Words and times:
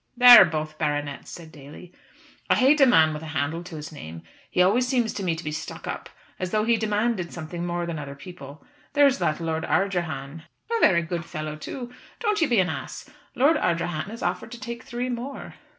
"They 0.17 0.25
are 0.35 0.45
both 0.45 0.79
baronets," 0.79 1.29
said 1.29 1.51
Daly. 1.51 1.93
"I 2.49 2.55
hate 2.55 2.81
a 2.81 2.87
man 2.87 3.13
with 3.13 3.21
a 3.21 3.27
handle 3.37 3.61
to 3.63 3.75
his 3.75 3.91
name; 3.91 4.23
he 4.49 4.59
always 4.59 4.87
seems 4.87 5.13
to 5.13 5.23
me 5.23 5.35
to 5.35 5.43
be 5.43 5.51
stuck 5.51 5.85
up, 5.85 6.09
as 6.39 6.49
though 6.49 6.63
he 6.63 6.75
demanded 6.75 7.31
something 7.31 7.63
more 7.67 7.85
than 7.85 7.99
other 7.99 8.15
people. 8.15 8.65
There 8.93 9.05
is 9.05 9.19
that 9.19 9.39
Lord 9.39 9.63
Ardrahan" 9.63 10.41
"A 10.75 10.79
very 10.79 11.03
good 11.03 11.23
fellow 11.23 11.55
too. 11.55 11.93
Don't 12.19 12.41
you 12.41 12.47
be 12.47 12.57
an 12.59 12.67
ass. 12.67 13.11
Lord 13.35 13.57
Ardrahan 13.57 14.07
has 14.09 14.23
offered 14.23 14.51
to 14.53 14.59
take 14.59 14.81
three 14.81 15.07
more." 15.09 15.53